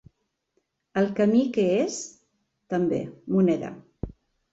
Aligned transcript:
El 1.01 1.09
camí 1.19 1.41
que 1.57 1.65
és, 1.81 1.97
també, 2.75 3.03
moneda. 3.35 3.71